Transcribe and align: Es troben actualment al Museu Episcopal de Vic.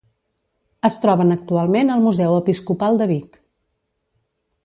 Es 0.87 0.95
troben 1.03 1.33
actualment 1.35 1.93
al 1.97 2.01
Museu 2.07 2.39
Episcopal 2.39 2.99
de 3.03 3.09
Vic. 3.13 3.39